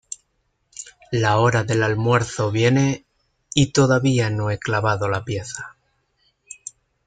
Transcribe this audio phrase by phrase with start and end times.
[1.11, 3.05] La hora del almuerzo viene
[3.53, 5.75] y todavía no he clavado la pieza.